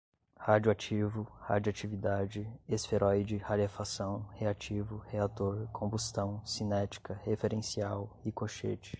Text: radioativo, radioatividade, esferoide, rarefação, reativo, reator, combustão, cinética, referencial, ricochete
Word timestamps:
radioativo, 0.39 1.27
radioatividade, 1.47 2.51
esferoide, 2.67 3.37
rarefação, 3.37 4.23
reativo, 4.33 4.97
reator, 5.05 5.67
combustão, 5.73 6.43
cinética, 6.43 7.21
referencial, 7.23 8.09
ricochete 8.23 8.89